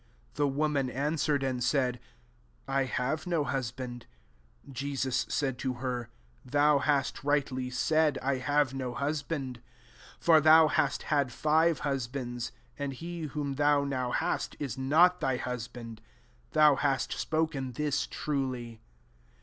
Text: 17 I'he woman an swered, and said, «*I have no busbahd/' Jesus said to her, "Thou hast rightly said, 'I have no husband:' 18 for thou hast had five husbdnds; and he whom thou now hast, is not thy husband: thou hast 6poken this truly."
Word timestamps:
17 0.33 0.33
I'he 0.53 0.57
woman 0.57 0.89
an 0.89 1.13
swered, 1.15 1.43
and 1.47 1.63
said, 1.63 1.99
«*I 2.67 2.85
have 2.85 3.27
no 3.27 3.45
busbahd/' 3.45 4.05
Jesus 4.71 5.27
said 5.29 5.59
to 5.59 5.73
her, 5.73 6.09
"Thou 6.43 6.79
hast 6.79 7.23
rightly 7.23 7.69
said, 7.69 8.17
'I 8.23 8.37
have 8.37 8.73
no 8.73 8.95
husband:' 8.95 9.57
18 10.15 10.17
for 10.19 10.41
thou 10.41 10.69
hast 10.69 11.03
had 11.13 11.31
five 11.31 11.81
husbdnds; 11.81 12.49
and 12.79 12.93
he 12.93 13.25
whom 13.25 13.53
thou 13.53 13.83
now 13.83 14.09
hast, 14.09 14.55
is 14.57 14.75
not 14.75 15.19
thy 15.19 15.37
husband: 15.37 16.01
thou 16.53 16.77
hast 16.77 17.11
6poken 17.11 17.75
this 17.75 18.07
truly." 18.07 18.81